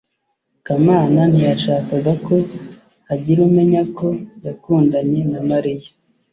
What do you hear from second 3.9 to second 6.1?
ko yakundanye na mariya